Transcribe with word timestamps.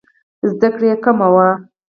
زده 0.49 0.69
کړې 0.75 0.87
یې 0.91 0.95
کمه 1.03 1.27
وه. 1.33 1.47